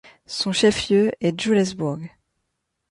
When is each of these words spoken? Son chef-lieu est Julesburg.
Son 0.25 0.51
chef-lieu 0.51 1.11
est 1.21 1.39
Julesburg. 1.39 2.09